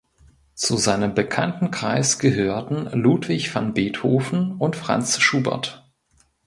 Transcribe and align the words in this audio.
Zu 0.55 0.77
seinem 0.77 1.13
Bekanntenkreis 1.13 2.17
gehörten 2.17 2.87
Ludwig 2.99 3.53
van 3.53 3.75
Beethoven 3.75 4.53
und 4.57 4.75
Franz 4.75 5.19
Schubert. 5.19 5.87